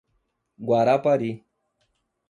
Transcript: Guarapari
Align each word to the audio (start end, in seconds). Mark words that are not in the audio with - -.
Guarapari 0.69 1.31